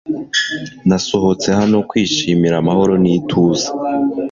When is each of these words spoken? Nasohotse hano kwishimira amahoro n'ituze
Nasohotse 0.87 1.47
hano 1.59 1.77
kwishimira 1.89 2.55
amahoro 2.61 2.93
n'ituze 3.03 3.67